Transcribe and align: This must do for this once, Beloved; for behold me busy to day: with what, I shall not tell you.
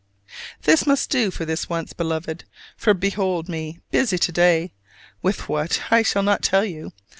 This 0.63 0.87
must 0.87 1.11
do 1.11 1.29
for 1.29 1.45
this 1.45 1.69
once, 1.69 1.93
Beloved; 1.93 2.45
for 2.75 2.95
behold 2.95 3.47
me 3.47 3.81
busy 3.91 4.17
to 4.17 4.31
day: 4.31 4.71
with 5.21 5.47
what, 5.47 5.79
I 5.91 6.01
shall 6.01 6.23
not 6.23 6.41
tell 6.41 6.65
you. 6.65 6.91